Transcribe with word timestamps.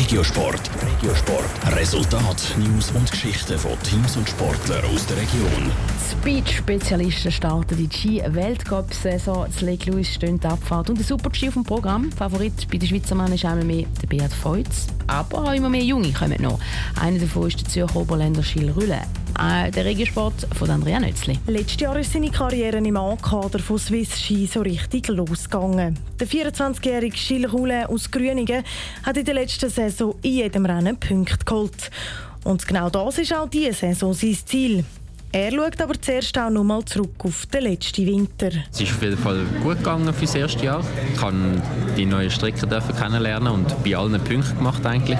Regiosport. 0.00 0.70
Regiosport. 0.82 1.76
Resultat, 1.76 2.56
News 2.56 2.90
und 2.92 3.10
Geschichten 3.10 3.58
von 3.58 3.72
Teams 3.82 4.16
und 4.16 4.26
Sportlern 4.26 4.82
aus 4.86 5.04
der 5.06 5.18
Region. 5.18 5.70
Speed-Spezialisten 6.10 7.30
starten 7.30 7.76
die 7.76 7.94
Ski-Weltcup-Saison. 7.94 9.44
Das 9.44 9.60
Lake 9.60 9.90
Louis 9.90 10.08
steht 10.08 10.46
Abfahrt 10.46 10.88
und 10.88 10.96
der 10.96 11.04
Super-G 11.04 11.48
auf 11.48 11.54
dem 11.54 11.64
Programm. 11.64 12.10
Favorit 12.12 12.66
bei 12.70 12.78
den 12.78 12.88
Schweizer 12.88 13.14
Männern 13.14 13.34
ist 13.34 13.44
einmal 13.44 13.64
mehr 13.64 13.84
der 14.00 14.06
Beat 14.06 14.32
Feutz. 14.32 14.86
Aber 15.06 15.44
auch 15.44 15.52
immer 15.52 15.68
mehr 15.68 15.84
Junge 15.84 16.10
kommen 16.12 16.40
noch. 16.40 16.58
Einer 16.98 17.18
davon 17.18 17.48
ist 17.48 17.60
der 17.60 17.68
Zürcher 17.68 17.96
Oberländer 17.96 18.40
Gilles 18.40 18.74
Rülle. 18.74 19.02
Äh, 19.40 19.70
der 19.70 19.86
Regiosport 19.86 20.46
von 20.54 20.68
Andrea 20.68 21.00
Nötzli. 21.00 21.38
Letztes 21.46 21.80
Jahr 21.80 21.98
ist 21.98 22.12
seine 22.12 22.30
Karriere 22.30 22.76
im 22.76 22.96
A-Kader 22.96 23.58
von 23.58 23.78
Swiss 23.78 24.20
Ski 24.20 24.46
so 24.46 24.60
richtig 24.60 25.08
losgegangen. 25.08 25.98
Der 26.18 26.28
24-jährige 26.28 27.16
Gilles 27.16 27.50
Rülle 27.50 27.88
aus 27.88 28.10
Grüningen 28.10 28.62
hat 29.02 29.16
in 29.16 29.24
der 29.24 29.34
letzten 29.34 29.70
Saison 29.70 30.14
in 30.20 30.32
jedem 30.32 30.66
Rennen 30.66 30.94
Punkte 30.98 31.42
geholt. 31.42 31.90
Und 32.44 32.66
genau 32.66 32.90
das 32.90 33.16
ist 33.16 33.34
auch 33.34 33.48
diese 33.48 33.72
Saison 33.72 34.12
sein 34.12 34.36
Ziel. 34.44 34.84
Er 35.32 35.52
schaut 35.52 35.80
aber 35.80 35.98
zuerst 35.98 36.36
auch 36.36 36.50
noch 36.50 36.64
mal 36.64 36.84
zurück 36.84 37.14
auf 37.24 37.46
den 37.46 37.62
letzten 37.62 38.04
Winter. 38.04 38.50
Es 38.72 38.80
ist 38.80 38.92
auf 38.92 39.02
jeden 39.02 39.16
Fall 39.16 39.46
gut 39.62 39.78
gegangen 39.78 40.12
für 40.12 40.26
das 40.26 40.34
erste 40.34 40.64
Jahr. 40.64 40.84
Ich 41.14 41.20
durfte 41.20 41.62
die 41.96 42.04
neuen 42.04 42.30
Strecken 42.30 42.68
kennenlernen 42.68 43.52
und 43.52 43.84
bei 43.84 43.96
allen 43.96 44.20
Punkten 44.22 44.56
gemacht 44.56 44.84
eigentlich. 44.84 45.18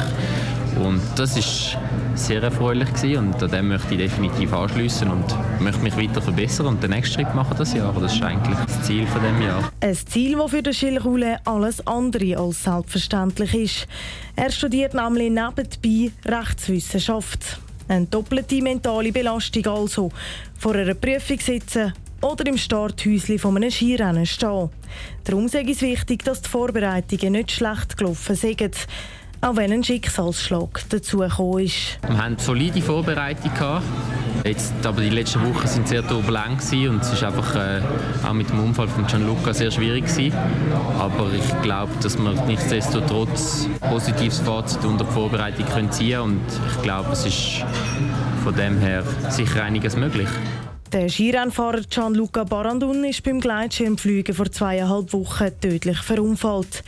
Und 0.77 1.01
das 1.16 1.37
ist 1.37 1.77
sehr 2.15 2.42
erfreulich 2.42 2.92
gewesen 2.92 3.33
und 3.33 3.42
an 3.42 3.51
dem 3.51 3.69
möchte 3.69 3.95
ich 3.95 4.01
definitiv 4.01 4.52
anschließen 4.52 5.09
und 5.10 5.24
möchte 5.60 5.83
mich 5.83 5.96
weiter 5.96 6.20
verbessern 6.20 6.66
und 6.66 6.83
den 6.83 6.91
nächsten 6.91 7.15
Schritt 7.15 7.34
machen 7.34 7.55
das 7.56 7.74
Jahr. 7.74 7.95
Das 7.98 8.15
ist 8.15 8.23
eigentlich 8.23 8.59
das 8.59 8.83
Ziel 8.83 9.06
von 9.06 9.23
dem 9.23 9.43
Jahr. 9.43 9.70
Ein 9.80 9.95
Ziel, 9.95 10.37
das 10.37 10.51
für 10.51 10.62
den 10.62 11.02
Gilles 11.02 11.38
alles 11.45 11.87
andere 11.87 12.38
als 12.38 12.65
selbstverständlich 12.65 13.55
ist. 13.55 13.88
Er 14.37 14.51
studiert 14.51 14.95
nämlich 14.95 15.30
nebenbei 15.30 16.12
Rechtswissenschaft. 16.27 17.60
Eine 17.88 18.07
doppelte 18.07 18.62
mentale 18.62 19.12
Belastung 19.12 19.66
also. 19.66 20.10
Vor 20.59 20.74
einer 20.74 20.95
Prüfung 20.95 21.40
sitzen 21.40 21.93
oder 22.23 22.46
im 22.46 22.57
Starthäuschen 22.57 23.38
von 23.38 23.57
einem 23.57 23.71
Skirennen 23.71 24.27
stehen. 24.27 24.71
Darum 25.24 25.46
ist 25.46 25.55
es 25.55 25.82
wichtig, 25.82 26.24
dass 26.24 26.43
die 26.43 26.49
Vorbereitungen 26.49 27.32
nicht 27.32 27.51
schlecht 27.51 27.96
gelaufen 27.96 28.37
sind. 28.37 28.87
Auch 29.43 29.57
wenn 29.57 29.73
ein 29.73 29.83
Schicksalsschlag 29.83 30.83
dazu 30.91 31.19
gekommen 31.19 31.65
ist. 31.65 31.99
Wir 32.07 32.19
hatten 32.19 32.37
solide 32.38 32.83
Vorbereitung. 32.83 33.52
Jetzt, 34.45 34.74
aber 34.85 35.01
die 35.01 35.10
letzten 35.10 35.41
Wochen 35.43 35.65
waren 35.65 35.87
sehr 35.87 36.07
turbulent 36.07 36.60
und 36.73 37.02
es 37.02 37.23
war 37.23 37.29
einfach 37.29 37.57
äh, 37.57 37.80
auch 38.27 38.33
mit 38.35 38.51
dem 38.51 38.61
Unfall 38.61 38.88
von 38.88 39.07
Gianluca 39.07 39.55
sehr 39.55 39.71
schwierig 39.71 40.07
gewesen. 40.07 40.37
Aber 40.99 41.30
ich 41.33 41.63
glaube, 41.63 41.93
dass 42.02 42.18
wir 42.18 42.33
nichtsdestotrotz 42.46 43.66
positives 43.80 44.41
Fazit 44.41 44.85
unter 44.85 45.05
der 45.05 45.13
Vorbereitung 45.13 45.66
können 45.66 45.91
ziehen 45.91 46.21
und 46.21 46.41
ich 46.74 46.83
glaube, 46.83 47.13
es 47.13 47.24
ist 47.24 47.65
von 48.45 48.55
dem 48.55 48.79
her 48.79 49.05
sicher 49.30 49.63
einiges 49.63 49.96
möglich. 49.96 50.29
Der 50.93 51.09
Skirennfahrer 51.09 51.83
Gianluca 51.88 52.45
Barandun 52.45 53.05
ist 53.05 53.23
beim 53.23 53.41
Gleitschirmfliegen 53.41 54.35
vor 54.35 54.51
zweieinhalb 54.51 55.13
Wochen 55.13 55.49
tödlich 55.61 55.99
verunfallt. 55.99 56.83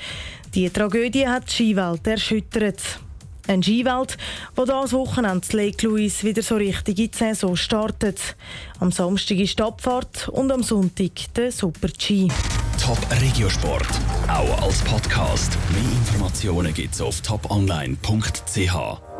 Die 0.54 0.68
Tragödie 0.68 1.26
hat 1.26 1.48
die 1.48 1.52
Skiwelt 1.52 2.06
erschüttert. 2.06 3.00
Eine 3.48 3.62
Skiwelt, 3.62 4.18
die 4.56 4.64
dieses 4.64 4.92
Wochenende 4.92 5.56
Lake 5.56 5.86
Louise 5.86 6.22
wieder 6.24 6.42
so 6.42 6.56
richtig 6.56 6.98
in 6.98 7.10
die 7.10 7.16
Saison 7.16 7.56
startet. 7.56 8.36
Am 8.78 8.92
Samstag 8.92 9.38
ist 9.38 9.58
die 9.58 9.62
Abfahrt 9.62 10.28
und 10.28 10.52
am 10.52 10.62
Sonntag 10.62 11.12
der 11.34 11.50
Super-G. 11.50 12.28
Top 12.78 12.98
Regiosport, 13.20 13.88
auch 14.28 14.62
als 14.62 14.80
Podcast. 14.82 15.56
Mehr 15.72 15.82
Informationen 15.82 16.74
gibt 16.74 16.94
es 16.94 17.00
auf 17.00 17.20
toponline.ch. 17.22 19.11